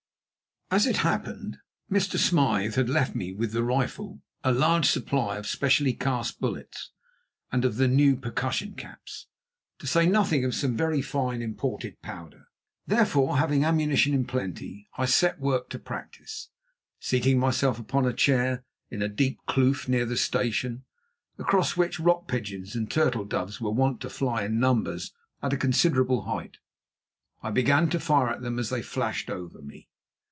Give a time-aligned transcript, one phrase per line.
[0.73, 1.57] As it happened,
[1.91, 2.15] Mr.
[2.17, 6.91] Smyth had left me with the rifle a large supply of specially cast bullets
[7.51, 9.27] and of the new percussion caps,
[9.79, 12.47] to say nothing of some very fine imported powder.
[12.87, 16.47] Therefore, having ammunition in plenty, I set to work to practise.
[17.01, 20.85] Seating myself upon a chair in a deep kloof near the station,
[21.37, 25.11] across which rock pigeons and turtle doves were wont to fly in numbers
[25.43, 26.59] at a considerable height,
[27.43, 29.89] I began to fire at them as they flashed over me.